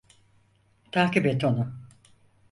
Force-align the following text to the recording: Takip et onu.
Takip 0.91 1.25
et 1.33 1.43
onu. 1.49 1.67